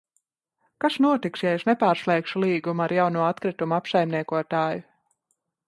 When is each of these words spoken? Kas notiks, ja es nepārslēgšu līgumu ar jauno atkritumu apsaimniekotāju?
Kas 0.85 0.95
notiks, 1.05 1.43
ja 1.47 1.51
es 1.57 1.65
nepārslēgšu 1.69 2.43
līgumu 2.45 2.85
ar 2.87 2.95
jauno 2.97 3.27
atkritumu 3.29 3.79
apsaimniekotāju? 3.81 4.85